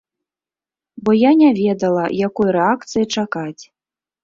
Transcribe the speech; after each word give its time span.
Бо 1.03 1.11
я 1.17 1.31
не 1.43 1.51
ведала, 1.59 2.05
якой 2.29 2.49
рэакцыі 2.59 3.05
чакаць. 3.21 3.61